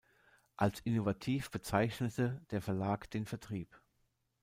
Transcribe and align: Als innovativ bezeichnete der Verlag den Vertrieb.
Als 0.55 0.79
innovativ 0.79 1.51
bezeichnete 1.51 2.41
der 2.49 2.63
Verlag 2.63 3.11
den 3.11 3.27
Vertrieb. 3.27 3.79